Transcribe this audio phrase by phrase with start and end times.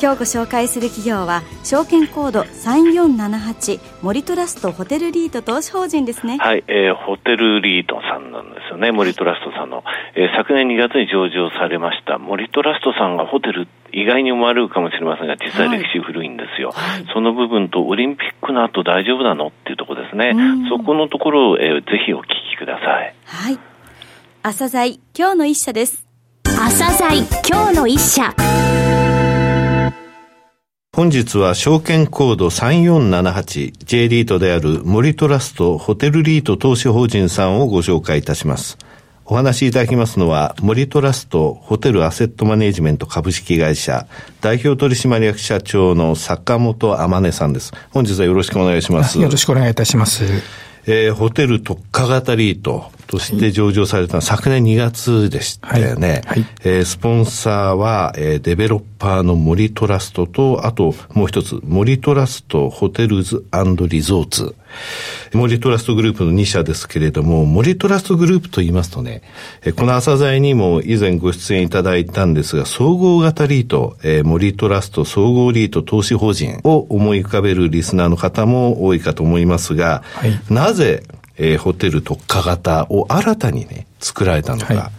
[0.00, 6.38] 今日ご紹介する企業は証券コード3478森トラストホテルリート投資法人ですね。
[6.38, 8.92] はい、えー、ホテルリートさんなんですよね。
[8.92, 9.82] 森トラストさんの、
[10.14, 12.18] えー、昨年2月に上場されました。
[12.18, 20.32] 森トラストさんがホテル意外に思われるかもしれませんが実際歴史古いんですよ、はい、その部分とオリンピックの後大丈夫なのっていうところですね。
[20.70, 23.14] そこのところを、えー、ぜひお聞きください。
[23.24, 23.58] はい。
[24.44, 26.06] 朝鮮今日の一社です。
[26.44, 28.32] 朝鮮今日の一社
[30.98, 38.78] 本日は証券コード 3478J リートである森トラストホテルリート投資法人さんをご紹介いたします。
[39.24, 44.08] お話しいただきますのは、森トラストホテルアセットマネジメント株式会社
[44.40, 47.72] 代表取締役社長の坂本天音さんです。
[47.92, 49.20] 本日はよろしくお願いします。
[49.20, 50.24] よろしくお願いいたします。
[50.88, 56.22] えー、ホテル特化型リートとして上場されたのは昨年2月でしたよね。
[56.26, 63.44] はいはい、えー、スポンサーは、えー、デベロッパーの森トラストと、あともう一つ、森トラストホテルズ
[63.88, 64.54] リゾーツ。
[65.32, 69.22] 森トラストグループの2社ですけれども、森トラストグループと言いますとね、
[69.76, 81.02] この朝鮮にも以前ご出演いただいたんですが、総合型リート、えー、森トラスト総合リート投資法人を思い浮かべるリスナーの方も多いかと思いますが、はい、なぜ、
[81.38, 84.90] えー、ホテル特化型を新たにね、作られたのか、はい、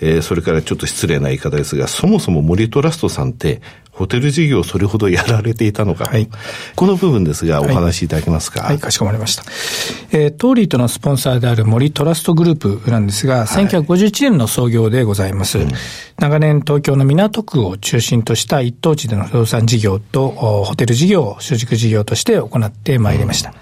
[0.00, 6.28] えー、それからちょっと失礼な言い方ですが、そもそも森トラストさんってホテル事業をそれほどやられていたのか、はい、
[6.74, 8.62] この部分ですが、お話しいただけますか？
[8.62, 9.44] はい、はい、かしこまりました。
[10.10, 15.58] えー、トーリーとのスポンサーである森トラストグループなんですが、はい、1951年の創業でございます。
[15.58, 15.68] うん、
[16.18, 23.50] 長年東京の港区を中心とした一等地での不動産事業とホテル事業を主軸事業として行ってまいりました。
[23.50, 23.56] うん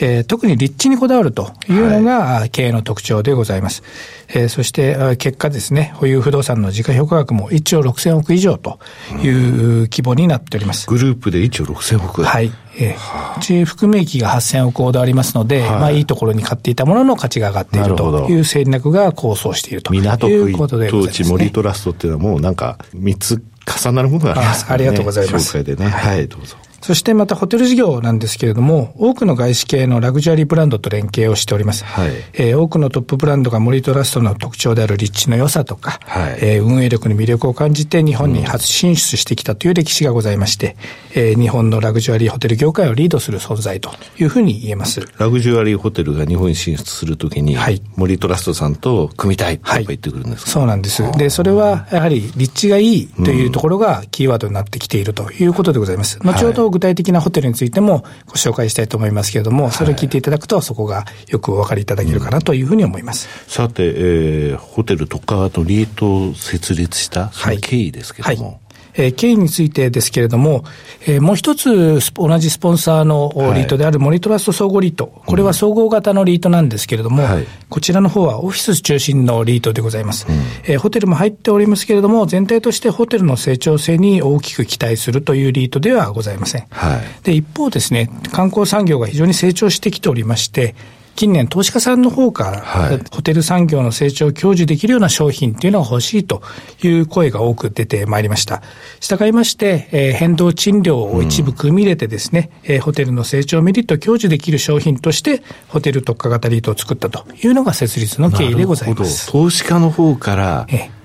[0.00, 3.82] えー、特に立地にこだわるというのが経営の特徴でございます。
[4.28, 8.78] はい、えー、そして結果ですね、保有不動産の時価評価額も1兆6000億以上と
[9.22, 10.88] いう規模になっております。
[10.88, 12.50] グループで1兆6000億はい。
[12.78, 21.24] えー、うち含み益が8000億ほどありますので、はい、まあいいところに買っていたものの価値が上がっているという戦略が構想しているということでございます、ね。
[21.24, 24.88] 港区森トラストっていうのはもうなんか3つ重なるものがありますからね。
[24.88, 25.50] ありがとうございます。
[25.50, 25.90] 紹介でね。
[25.90, 26.56] はい、どうぞ。
[26.80, 31.84] そしてまたホテル事業なんですけれども、多くの外資系のラグジュアリーブランドと連携をしております。
[31.84, 40.76] はい、えー、多くのトップブランドが森トラストの特徴である立地の良さとか、はい、えー、運営力の魅力を感じて日本に初進出してきたという歴史がございまして、
[41.14, 45.00] うん、えー、日本のラグジュアリーホテル業界をリードする存在というふうに言えます。
[45.18, 51.02] ラグジュアリーホテルが日本に進出するときに、はい、森トラストさんと組みたいと言ってくるんですか、そうなんです。
[51.18, 56.18] で、それはやはり立地がいいというところがキーワードになってきているということでございます。
[56.22, 63.28] 後ほど具体的なホテルについてもご紹介したいと思いますけれども、それを聞いていただくと、そこがよくお分かりいただけるかなというふうに思います。
[63.46, 70.64] うん、さて、えー、ホテル特化とリートを設立したその経緯ですけれども、はいはいえー、経緯についてですけれども、
[71.06, 80.34] えー、もう一つ同じスポンサーのリートであるモリトラスト総合リート、はい、これは総合型のリートなんですけれども、うんこちらの方はオフィス中心のリートでございます、うん、
[80.64, 86.66] えー、ホテルも入っておりますけれども、全体としてホテルの成長性に大きく期待するというリートではございません。
[86.70, 90.74] はい、で一方ですね、観光産業が非常に成長してきておりまして、
[91.16, 96.42] 近年投資家さんの方から、はい、ホテル産業の成長を享受できるような商品っていうのが欲しいと
[96.82, 98.62] いう声が多く出てまいりました。
[99.00, 109.30] 従いまして、えー、変動賃料を一部組み入れてですね、うん、えー、ホテルの成長メリットを享受できる商品として、ホテル特化型リートを作ったというのが設立の経緯でございます。
[109.30, 110.99] 投資家の方から、えー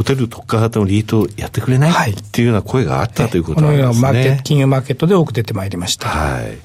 [0.00, 3.84] ホテル特化型のリートをやってくれない、はい、っていうような声があったということなんですね。
[3.86, 6.08] このようなマーケット、金融マーケットで多く出てまいりました。
[6.08, 6.56] はい。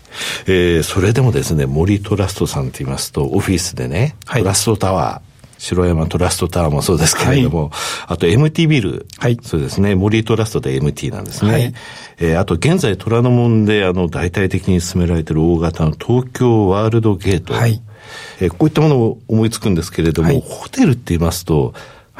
[0.47, 7.71] えー、それでもですね、森トラストさんと言いますと、オフィスでね、はい、トラストタワー、城山トラストタワーもそうですけれども、はい、
[8.07, 11.51] あと MT ビル、はい、そうですね、森トラストで MT なんですね。
[11.51, 11.73] はい、
[12.19, 17.81] えー、あと現在虎ノ門であの大体的に進められている大型の東京ワールドゲート、はい、
[18.39, 21.73] えー、こういったものを思いつくんですけれども、はい、ホテルって言いますと、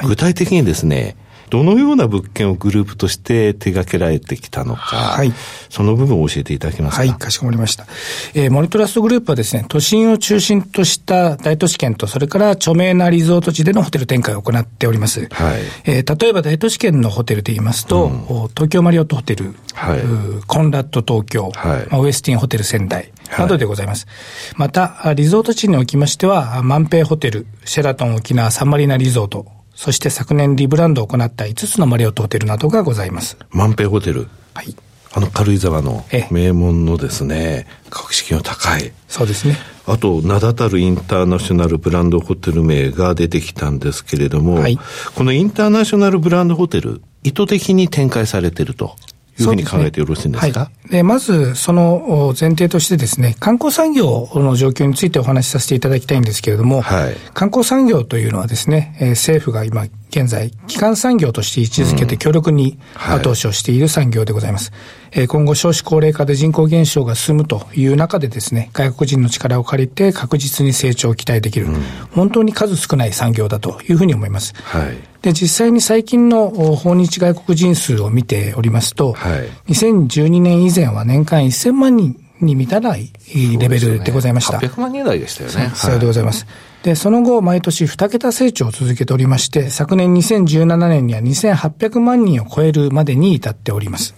[0.04, 1.16] 具体的にですね、
[1.52, 5.32] どのような物件をグループとして手掛けられてきたのか、はい、
[5.70, 7.02] その部分を教えていただけますか？
[7.02, 7.86] はい、かしこまりました。
[8.34, 15.30] えー、モニトラストグループはですね、都心を中心とした大都市圏と、それから著名なリゾート地でのホテル展開を行っております。
[15.32, 20.02] はい、えー、例えば大都市圏のホテルで言いますと、うん、東京マリオットホテル、はい、
[20.48, 24.08] コンラッド東京、はい、ウエスティンホテル仙台、などでございます。
[24.56, 29.46] また、リゾート地におきましては、万平ホテル、シェラトン沖縄サンマリナリゾート、
[29.76, 33.38] そして昨年リブランドを行った5つのマリオットホテルなどがございます。
[33.52, 34.28] 万平ホテル。
[34.54, 34.76] はい。
[35.14, 38.92] あの軽井沢の名門のですね、格式の高い。
[39.08, 39.56] そうですね。
[39.86, 44.78] あと、名だたるインターナショナルブランドホテル名が出てきたんですけれども、はい、
[45.16, 48.96] このインターナショナルブランドホテル、意図的に展開されていると
[49.40, 59.86] いうふうに考えてよろしいんですか、ね、はい、でまず、その前提としてですね、観光産業の状況についてお話しさせていただきたいんですけれども、はい、観光産業というのはですね、えー、政府が今
[60.16, 64.72] 現在、基幹産業として位置づけて強力に後押しをしている産業でございます。
[64.72, 71.82] うんはい、今後少子高齢化で人口減少が進むという中でですね、外国人の力を借りて確実に成長を期待できる、うん、
[72.12, 74.54] 本当に数少ない産業だというふうに思います。
[74.56, 83.12] はい、で、実際に最近の訪日外国人数を見ておりますと、はい、2012年以前は年間1000万人に満たない
[83.60, 84.60] レベルでございました。
[84.60, 85.72] ね、800万人台でしたよね。
[85.76, 86.46] そうでございます。
[86.84, 94.16] で、その後、毎年2桁成長を続けておりまして、昨年2017年には2800万人を超えるまでに至っております。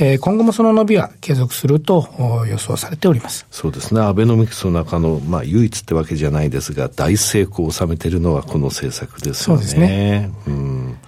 [0.00, 2.08] えー、今後もその伸びは継続すると
[2.48, 3.46] 予想されております。
[3.50, 4.00] そうですね。
[4.00, 9.62] アベノミクスの中の、まあ、唯一ってわけじゃないですが、大成功を収めているのはこの政策ですよね。
[9.62, 10.30] そうですね。
[10.46, 10.98] うん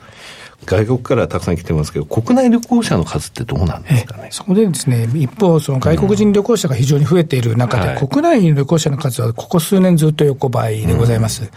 [0.66, 4.28] 外国からたくさん来てますけど、国内旅行者の数ってどうなんですかね？
[4.30, 11.42] そこでですね、一方、その外国人旅行者が非常に増えている中で、うんはい、国内旅行者の数はここ数年ずっと横ばいでございます。
[11.42, 11.50] うん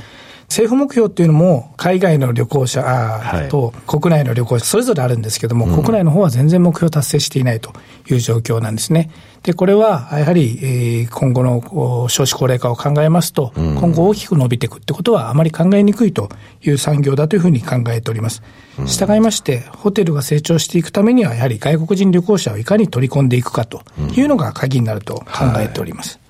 [0.49, 7.73] 政府目標っていうのも、海外の旅行者と国内の旅行者、それぞれあるんですけども、国内の方は全然目標達成していないと
[8.09, 9.09] いう状況なんですね。
[9.43, 16.29] で、これはやはり、えー、今後の少子高齢化を考えますと、今後大きく伸びていくってことはあまり考えにくいと
[16.61, 18.41] いう産業だというふうに考えております。
[18.85, 23.81] 従いまして、ホテルが成長していくためには、やはり外国人旅行者をいかに取り込んでいくかと
[24.15, 25.25] いうのが鍵になると考
[25.57, 26.22] えております。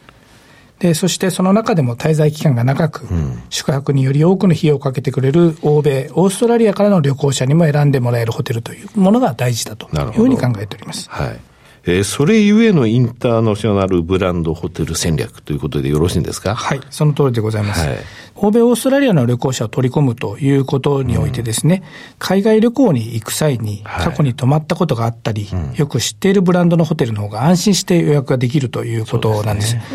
[0.84, 11.10] で、そしてその中でも滞在期間が長く、うん、宿泊により多くの費用をかけてくれる欧米、オーストラリアからの旅行者にも選んでもらえるホテルというものが大事だというふうに考えております。
[11.10, 11.40] はい。
[11.86, 16.56] えー、それゆえのインターナショナルブランドホテル戦略ということでよろしいんですか？
[16.56, 17.86] はい、その通りでございます。
[17.86, 17.98] はい、
[18.36, 29.74] 欧米、オーストラリアの旅行者を取り込むということにおいてですね、うん、海外旅行に行く際に過去に泊まったことがあったり、はい、よく知っているブランドのホテルの方が安心して予約ができるということなんです。
[29.74, 29.86] で、ね。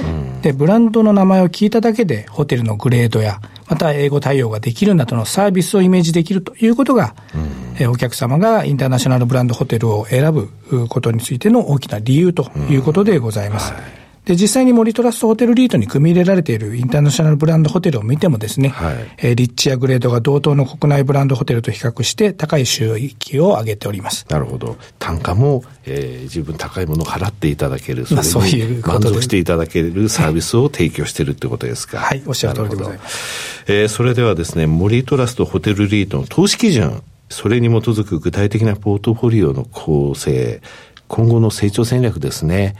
[0.50, 7.47] うん、ブランドの名前を聞いただけでホテルのグレードや、また英語対応ができるなどのサービスをイメージできるということが、うん、
[7.78, 13.72] えお客様がインターナショナルブランドホテルを選ぶことについての大きな理由ということでございます。
[13.72, 13.98] うんはい
[14.28, 24.26] で、実際に森トラストホテルリートに組み入れられているインターナショナルブランドホテルを見てもですね、はい、えー、立地やグレードが同等の国内ブランドホテルと比較して高い収益を上げております。
[24.28, 24.76] なるほど。
[24.98, 31.96] 単価も、えー、十分高いものを払っていただける、それそういう満足していただけるサービスを提供しているということですか。
[31.98, 33.64] はい、おっしゃる通りでございます。
[33.66, 40.60] えー、それではですね、森トラストホテルリートの投資基準、それに基づく具体的なポートフォリオの構成、
[41.08, 42.74] 今後の成長戦略ですね。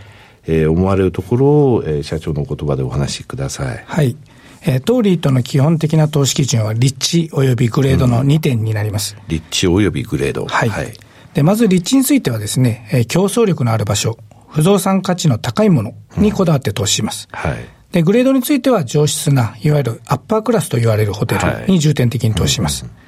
[0.46, 3.84] えー、思われるところを、えー、社長の言葉でお話しください。
[3.86, 4.16] はい。
[4.62, 9.14] えー、当リートの基本的な投資基準は、立地及びグレードの2点になります。
[9.18, 10.46] うん、立地及びグレード。
[10.46, 10.68] はい。
[10.70, 10.92] はい、
[11.34, 14.18] で、まず立地についてはですね、えー、競争力のある場所、
[14.48, 17.28] 不動産価値の高いものにこだわって投資します。
[17.30, 17.58] うん、はい。
[17.92, 22.84] で、グレードについては上質な、いわゆるアッパークラスと言われるホテルに重点的に投資します。
[22.84, 23.07] はいうん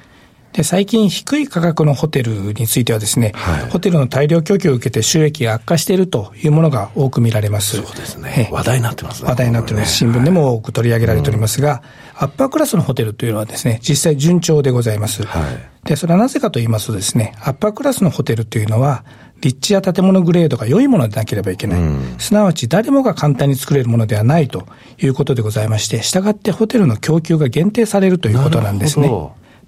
[0.53, 7.77] で、最近低い価格のホテルについてはですね、はい、ホテルの大量供給を受けて収益が悪化しているというものが多く見られます。
[7.77, 8.49] そうですね。
[8.51, 9.29] 話題になってますね。
[9.29, 9.93] 話題になってます。
[9.93, 11.81] 新聞でも多く取り上げられておりますが、
[12.15, 15.23] アッパークラスのホテルというのはですね、実際順調でございます。
[15.23, 19.05] はい、で、それはなぜかと言いますとですね、アッパークラスのホテルというのは、
[19.39, 21.79] 立地や建物グレードが良いものでなければいけない。
[21.79, 24.67] うん、すなわち誰もが簡単に作れるものではないと
[24.99, 29.09] いうことでございまして、したがってホテルの供給が限定されるということなんですね。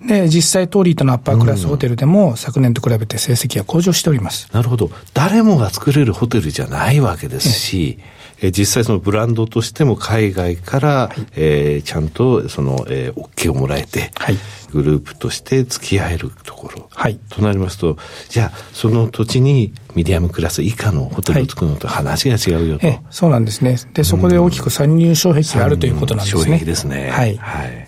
[0.05, 4.49] で、実際、トーリーとのアッパークラスホテルでも、昨年と比べて成績が向上しております。
[4.51, 4.91] なるほど。
[5.13, 7.99] 誰もが作れるホテルじゃないわけですし、
[8.41, 14.37] え実際そのブランドとしても海外から、はい、えー、ちゃんとその、えー、OK をもらえて、はい、
[14.71, 16.89] グループとして付き合えるところ。
[16.93, 17.17] はい。
[17.29, 22.87] となりますと、じゃあ、その土地にミディアムクラス以下のホテルを作るのと話が違うよと。
[22.87, 23.77] はい、そうなんですね。
[23.93, 26.43] で、そこで大きく参入障壁があるということなんですね。
[26.43, 27.09] 障壁ですね。
[27.11, 27.37] はい。
[27.37, 27.82] はい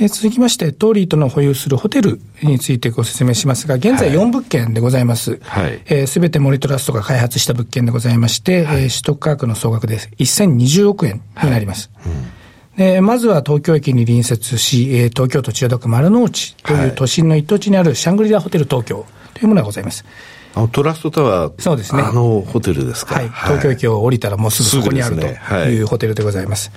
[0.00, 5.38] で続きまして、トーリートの保有するホテルについてご説明しますが、現在4物件でございます。
[5.42, 5.82] はい。
[5.84, 11.90] えー、すべて森トラストが開発した物件でございまして、はい、えー、取得価格の総額で1020億円になります。
[12.02, 12.40] はいうん
[12.76, 19.04] でまずは東京駅に隣接し、えー、東京都千代田区丸の内という都心の一等地にあるシャングリラホテル東京
[19.34, 20.06] というものがございます。
[20.54, 22.00] あのトラストタワー、そうですね。
[22.00, 23.16] あのホテルですか。
[23.16, 23.28] はい。
[23.28, 26.70] 東京駅を降りたらもうすぐそこにあるというホテルでございます。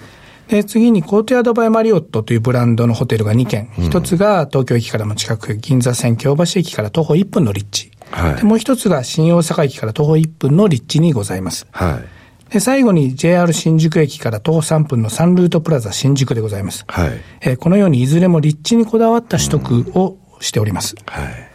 [0.54, 3.72] で次に、コートヤードバイマリオットというブランドのホテルが2軒。
[3.80, 7.92] 一、つが東京駅からも近く、銀座線京橋駅から徒歩1分の立地。
[8.12, 11.66] はい、でもう一つが新大阪駅から徒歩1分の立地にございます。
[11.72, 12.00] は
[12.50, 16.86] い、で最後に JR 新宿駅から徒歩3分のサンルートプラザ新宿でございます。
[16.88, 20.96] はい、えこのようにいずれも立地にこだわった取得をしております。
[21.08, 21.50] はい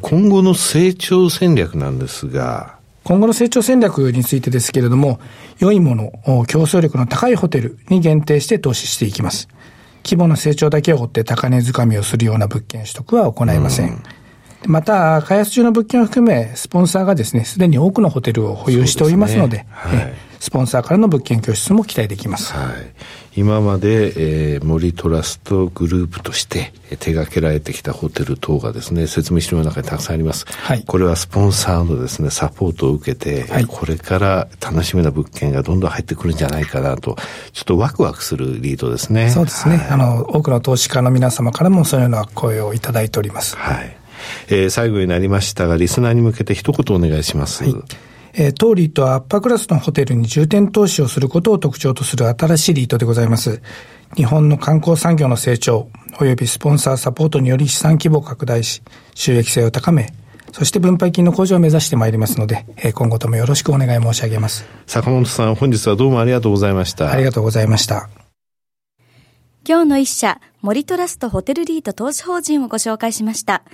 [0.00, 2.77] 今後の成長戦略なんですが、
[3.08, 5.18] 今後の成長戦略についてですけれども、
[5.60, 6.12] 良いもの、
[6.46, 9.48] 競争力の高いホテルに限定して投資していきます。
[10.04, 13.92] 規模の成長だけを追って高値掴みをするような物件取得は行いません。
[13.92, 14.02] ん
[14.66, 22.52] また、開発中の物件を含め、スポンサーがですね、すでに多くのホテルを保有しておりますので、でねはい、スポンサーからの物件拠出も期待できます。
[22.52, 30.44] はい今まで、えー、森トラストグループとして手掛けられてきたホテル等がですね、説明資料の中にたくさんあります。
[30.48, 37.16] はい、これはスポンサーのですね、サポートを受けて、はい、これから楽しみな物件がどんどん入ってくるんじゃないかなと、
[37.52, 39.30] ちょっとワクワクするリードですね。
[39.30, 39.76] そうですね。
[39.76, 43.54] はい、あの、多くの投資家の皆様からもそういうような声をいただいております。
[43.54, 43.97] はい。
[44.48, 47.64] えー、最後になりましたが、リスナーに向けて一言お願いします。
[47.64, 47.74] はい
[48.34, 53.60] えー、当リートはアッパークラスのホテルに重点投資をすることを特徴とする新しいリートでございます。
[54.16, 58.82] 日本の観光産業の成長、及びスポンサーサポートにより資産規模を拡大し、
[59.14, 60.12] 収益性を高め、
[60.52, 64.64] そして分配金の向上を目指してまいりますので、えー、今後ともよろしくお願い申し上げます。
[64.86, 67.10] 坂本さん、本日はどうもありがとうございました。
[67.10, 68.08] ありがとうございました。
[69.68, 73.64] 今日の一社、森トラストホテルリート投資法人をご紹介しました。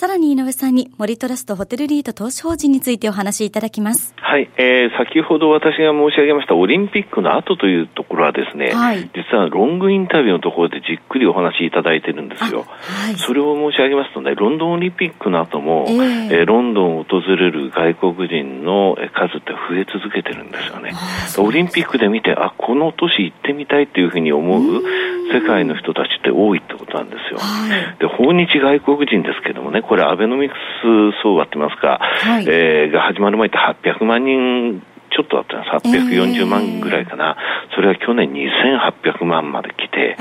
[0.00, 4.14] さらに井上さんに森トラストホテルリート投資法人についてお話しいただきます。
[4.16, 12.64] はい、えー、先ほど私が申し上げましたオリンピックの後というところはですね、はい、実はロングインタビューのところでじっくりお話しいただいてるんですよ。
[12.66, 20.94] はい、それを申し上げますとね、ロンドンオリンピックの後も、えー、えー、ロンドンを訪れる外国人の数って増え続けてるんですよね。
[21.36, 24.82] オリンピックで見て、あ、この都市行ってみたいっていうふうに思う
[25.32, 27.38] 世界の人たちって多いってことなんですよ。
[27.38, 36.06] はい、で、訪日外国人ですけどもね、これアベノミクス相場って言いますか、はい、えー、が始まる前って800万人ちょっとだったんです。
[36.06, 37.36] 840万ぐらいかな。
[37.70, 40.16] えー、それは去年2800万まで来て、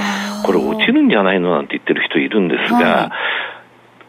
[0.45, 3.09] これ落ちるんじゃないのなんて言ってる人いるんですが、はい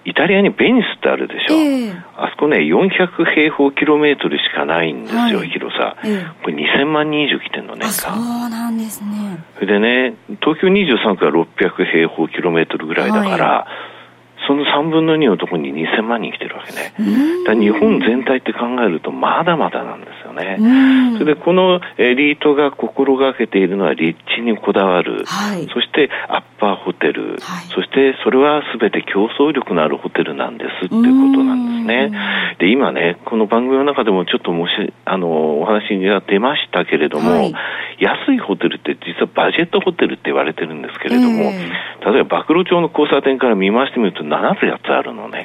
[0.04, 8.14] イタリアにベニスってあるでしょ、えー、あそこね、400平方キロメートルしかないんですよ、はい、広さ、えー、これ2000万人以上来てるのね、そう
[8.48, 9.44] なんですね。
[9.56, 13.89] それでね、東京23区は600平方キロメートルぐらいだから、はい
[14.46, 16.92] その3分の2のところに2000万人来てるわけね。
[17.46, 20.58] だ日本全体って考えるとまだまだなんですよね。
[21.18, 27.38] それでこのエリートが心がけているのは立地にこだわる、はい、そしてアッパーホテル、はい、
[27.74, 32.10] そしてそれは全て競争力のあるホテルなんですっていうことなんですね。
[32.58, 34.72] で、今ね、この番組の中でもちょっともし、
[35.04, 37.54] あの、お話が出ましたけれども、はい、
[37.98, 45.44] 安いホテルって実はバジェットホテルって言われてるんですけれども、えー、例えば暴露町の交差点から見回してみると7つ8つあるのね。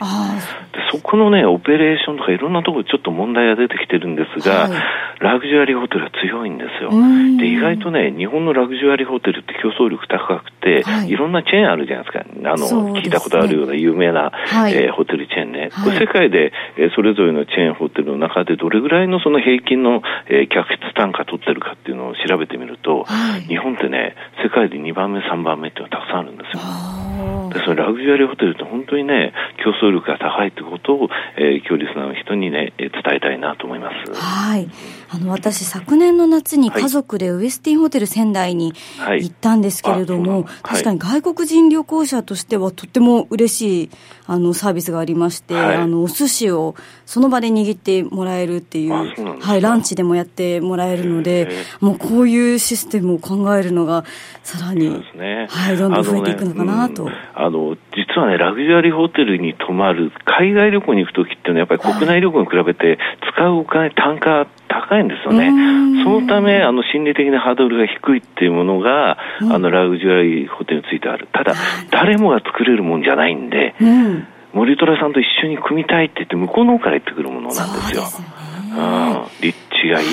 [0.71, 4.71] でそこのね、オペレーションとかいろんなところちょっと問題が出てきてるんですが、はい、
[5.19, 6.91] ラグジュアリーホテルは強いんですよ。
[7.37, 12.25] で、意外とね、日本のラグジュアリーホテルって競争力高くて、はい、いろんなチェーンあるじゃないですか。
[12.51, 15.69] あの、ね、聞いたことあるような有名な、はい、えー、ホテルチェーンね。
[15.83, 23.05] これ世界で、えー、それぞれのチェーンホテルの中でどれぐらいのその平均の、えー、客室単価取ってるかっていうのを調べてみると、
[23.47, 26.61] 日本ってね、世界で2番目、3番目っていうのがたくさんあるんですよ。
[27.53, 34.13] でそのラグジュアリーホテルって本当にね、競争力が高いということを、えー、今日リスナーの人にね、伝えたいなと思います。
[34.13, 34.67] はい。
[35.15, 38.73] あの、私、昨年の夏に家族でウエスティンホテル仙台に
[39.21, 43.89] 行ったんですけれども、はい、確かに外国人旅行者としてはとっても嬉しい、
[44.27, 54.03] あの、サービスがありまして、はい、あの、お寿司をその場で握ってもらえるっていう、はい、ランチでもやってもらえるので、もうこういうシステムを考えるのが、
[54.43, 57.09] さらに、ね、はい、どんどん増えていくのかなと。
[57.33, 62.97] あの、ねうん、実はね、ラグジュアリーホテルに泊まる、海外旅行に行くときっていうのは、やっぱり国内旅行に比べて、
[63.33, 65.49] 使うお金、単価高いんですよね。
[66.03, 71.27] そのため、あの、心理的なハードルが低いっていうものが、うん、あの、ラグジュアリーホテルについてある。
[71.31, 71.53] ただ、
[71.91, 78.03] 誰もが作れるもんじゃないんで、うん森虎さんと一緒に組みたいって言って向こうの方から言ってくるものなんですよ。
[78.05, 78.27] すね、
[78.71, 80.07] うん、立地がいい、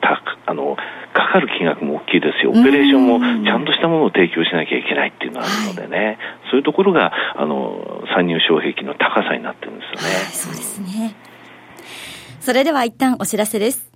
[0.00, 0.76] たあの
[1.12, 2.50] 価かる金額も大きいですよ。
[2.50, 6.18] オペレーションもちゃんとしたものを提供しなきゃいけないっていうのがあるのでね、はい、
[6.50, 10.14] そういうところが、あの、参入障壁の高さになってるんですよね。
[10.14, 11.14] はい、そうですね。
[12.40, 13.95] それでは一旦お知らせです。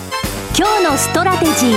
[0.61, 1.73] 今日のストラテジー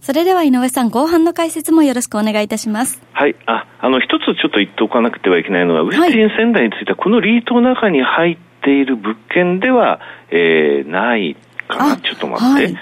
[0.00, 3.00] それでは井上さん、後半の解説もよろしくお願いいたします。
[3.12, 3.36] はい。
[3.46, 10.00] あ、あの、一つちょっと言っておかなくてはいけないのは、ウェスティン仙台については、このリートの中に入っている物件では、
[10.32, 11.36] えー、ない
[11.68, 11.96] かな。
[11.98, 12.64] ちょっと待って。
[12.64, 12.76] はい、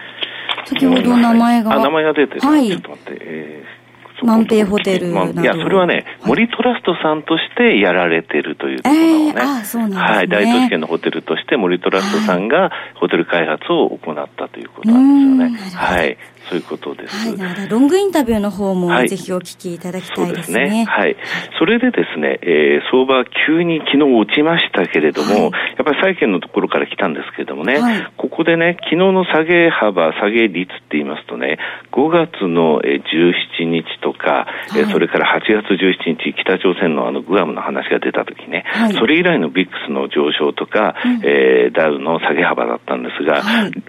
[0.65, 1.75] 先ほど名前が。
[1.75, 2.41] あ、名前が出てる。
[2.41, 2.69] はい。
[2.69, 3.19] ちょっと待って。
[3.21, 3.74] えー
[4.23, 10.07] 万平ホテルなど、いや、それはね、森トラストさんとしてやられてるというところをね、えー、あそうなんですね。
[10.17, 15.87] はい、大都市圏のホテルとして森トラストさんがホテル開発を行ったということなんですよね。
[15.87, 16.19] はい。
[16.49, 17.17] そういうことです。
[17.17, 20.61] はい、ロングインタビューの方もぜひお聞きいただきたいですね。
[20.61, 20.85] はい、ね。
[20.85, 21.17] はい。
[21.59, 25.51] それでですね、えー、相場急に昨日落ちましたけれども、はい、やっ
[25.85, 31.59] ぱり債券のところから来たんですけれどもね、はい、ここでね、昨日の下げ幅、下げ率って言いますとね、
[31.93, 43.43] 5月の17日とか、はい、それから8月17日、北朝鮮のあのグアムの話が出たときね、はい、それ以来のビックスの上昇とか、うん、えー、ダウの下げ幅だったんですが、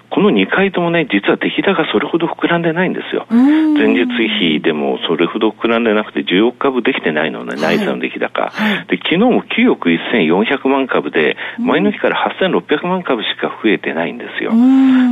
[0.10, 3.26] この2回ともね、実は出来高それほど膨らんでないんですよ。
[3.30, 4.06] 前日
[4.40, 8.52] 比でもそれほど膨らんでなくて10億株できてないのね、内産出来高。
[8.88, 14.52] で、昨日も9億1400万株で、前の日から8600万株しか増えてないんですよ。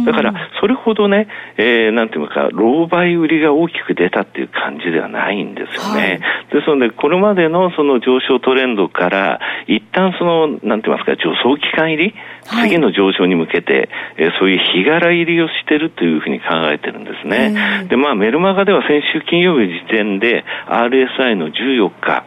[0.06, 6.02] だから、それほどね、えー、なんていうか、老媒売りが大きく出たっていう感じではないんですよね。
[6.02, 6.20] はい、
[6.54, 12.14] ですので、これまでのその上昇トレンドから、一旦その、なんて言いますか、助走期間入り、
[12.44, 17.86] 次の上昇に向けて、えー、そういう日柄入りをしてるというふうに考えてるんですね。
[17.90, 22.24] で、まあ、メルマガでは先週金曜日時点で RSI の14日、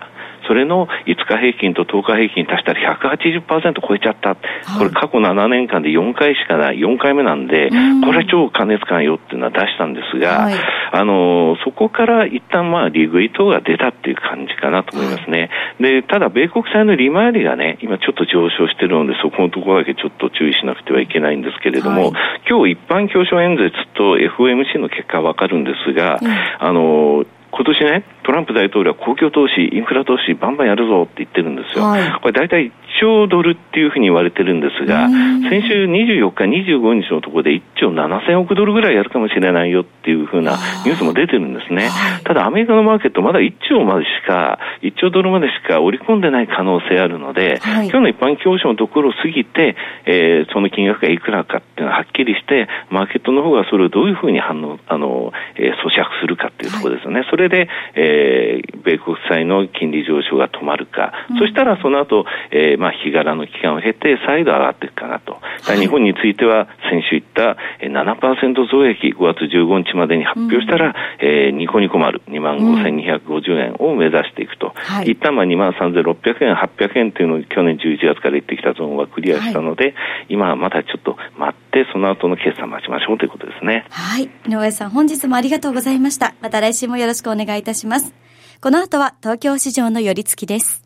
[0.46, 4.36] それの5日平均と10日平均足したら180%超えちゃった。
[4.78, 7.70] これ過去7年間で4回しかない、4回目なんで、
[8.04, 10.48] これは超過熱感よっていうのは出したんですが、
[10.92, 15.50] あの、そこから一旦まあ利食い等が出たっていう感じかなと思いますね。
[15.80, 22.12] で、ただ米国債の利回りがね、今ちょっと上昇してるので、そこのところだけちょっと注意しなくてはいけないんですけれども、
[22.48, 26.18] 今日一般教書演説と FOMC の結果はわかるんですが、
[26.58, 31.84] あの、今年ね、トランプ大統領は公共投資、インフラ投資、バンバンやるぞって言ってるんですよ。
[31.84, 35.08] はい、これ大体1兆ドルっていうふうに言われてるんですが、
[35.48, 40.52] 先週24日、25日のところで1兆7000億ドルぐらいやるかもしれないよっていうふうな
[40.84, 41.90] ニュースも出てるんですね。
[42.24, 57.20] ただアメリカのマーケットまだ1兆までしか、1兆ドルまでしか織り込んでない可能性あるので、はい、今日の一般教書のところを過ぎて、えー、その金額がいくらかっていうのははっきりして、マーケットの方がそれをどういうふうに反応、あの、えー、咀嚼するかっていうところですよね。
[57.20, 65.40] はい、それで、えー、米国債の金利上昇が止まるか、うん、そしたらその後、えー、まあ、日柄の期間を経て再度上がっていくかなと。
[65.42, 74.72] はい、日本については先週言った7%増益5月15日までに発表したら、うん、えー、ニコニコ丸2万5250円を目指していくと。
[74.76, 79.94] はい、一旦まあ2万3600円、800円というのを去年11月から言ってきたゾーンはクリアしたので、はい、
[80.28, 83.84] 今はまだちょっと待って、その後の決算待ちましょうということですね。
[83.90, 84.30] はい。
[84.48, 86.34] 井上さん、本日もありがとうございました。
[86.40, 88.14] また来週もよろしくお願いいたします。
[88.60, 90.85] この後は東京市場の寄り付きです。